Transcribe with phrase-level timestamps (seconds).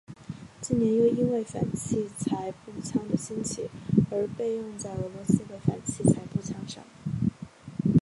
[0.63, 3.69] 近年又因为反器材步枪的兴起
[4.09, 6.83] 而被用在俄罗斯的反器材步枪上。